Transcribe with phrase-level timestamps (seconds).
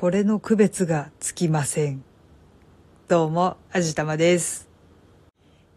[0.00, 2.04] これの区別がつきません。
[3.08, 4.68] どうも、あじたまです。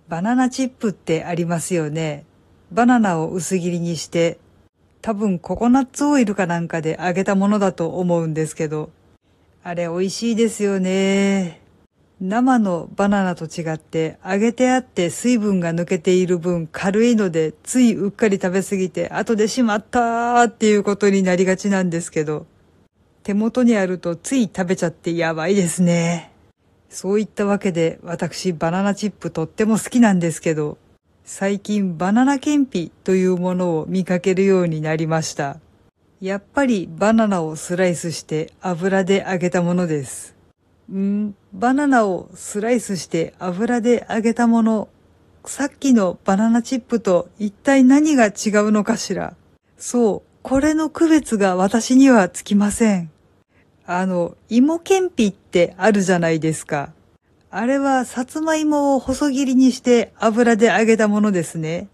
[0.09, 2.25] バナナチップってありますよね。
[2.71, 4.37] バナナを薄切りにして、
[5.01, 8.91] 多分ココナッツオイルかなんかで揚げたものだと思うんですけど、
[9.63, 11.59] あれ美味しいですよね。
[12.19, 22.45] 生のバナナと違って揚げてあって水分が抜けている分軽いのでついうっかり食べ過ぎて後でしまったーっていうことになりがちなんですけど、
[23.23, 26.31] 手元にあるとつい食べちゃってやばいですね。
[26.89, 30.77] そういったわけで私バナナチップとっても好きなんですけど、
[31.23, 35.59] 最近バナナケンピというものを見かけるようになりました。
[36.19, 40.35] やっぱりバナナをスライスして油で揚げたものです。
[40.91, 44.89] んバナナをスライスして油で揚げたもの。
[45.45, 48.33] さっきのバナナチップと一体何が違う
[48.71, 49.35] のかしら。
[49.77, 53.10] そう、これの区別が私にはつきません。
[53.93, 56.93] あの、芋けんぴってあるじゃないですか。
[57.49, 61.89] あれはさつまいもを細切りにして油で揚げたものですね。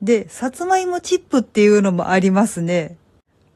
[0.00, 2.96] で、さつまいもチップっていうのもありますね。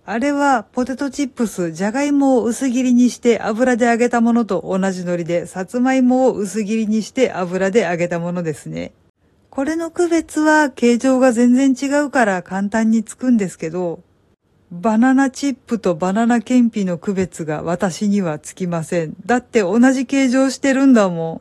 [0.05, 8.93] あれはポテトチップス、じゃがいもを薄切りにして油で揚げたものと同じ海苔で、さつまいもを薄切りにして油で揚げたものですね。
[9.51, 14.01] これの区別は形状が全然違うから簡単につくんですけど、
[14.77, 19.15] バナナチップとバナナケンピの区別が私にはつきません。
[19.25, 21.41] だって同じ形状してるんだも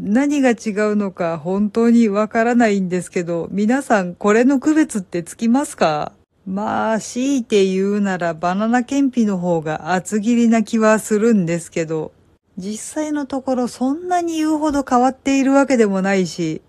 [0.00, 0.12] ん。
[0.12, 0.54] 何が違
[0.90, 6.10] うのか本当にわからないんですけど、皆さんこれの区別ってつきますか？
[6.44, 12.10] まあ、強いて言うならバナナケンピの方が厚切りな気はするんですけど、
[12.58, 16.62] 実際のところそんなに言うほど変わっているわけでもないし、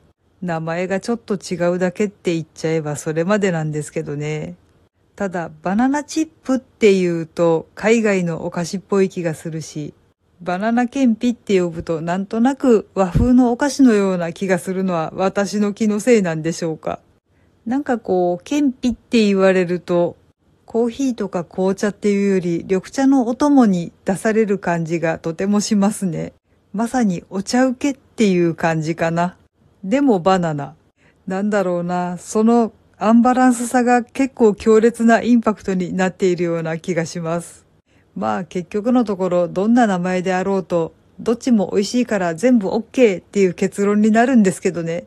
[0.43, 4.53] 名前がちょっと違うだけって言っちゃえばそれまでなんですけどね。
[5.17, 9.95] ただ、バナナチップって言うと海外のお菓子っぽい気がするし、
[10.43, 16.99] バナナケンピって呼ぶとなんとなく和風のお菓子のような気がするのは私の気のせいなんでしょうか。
[17.65, 20.17] なんかこう、ケンピって言われると、
[20.67, 26.33] コーヒーとか紅茶っていうより緑茶のお供に出される感じがとてもしますね。
[26.73, 29.35] まさにお茶受けっていう感じかな。
[29.83, 30.75] でもバナナ。
[31.25, 37.63] なんだろうな、そのアンバランスさが結構強烈なインパクトになっているような気がします。
[38.15, 45.05] まあ結局のところどんな名前であろうと、どっちも美味しいから全部 OK っていう結論になるんですけどね。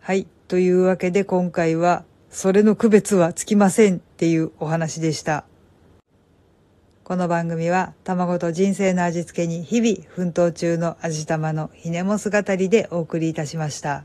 [0.00, 0.26] はい。
[0.48, 5.44] というわけで今回は、それの区別はつきませんっていうお話でした。
[7.04, 14.04] この番組は、卵と人生の味付けに日々奮闘中の味玉のひねも姿りでお送りいたしました。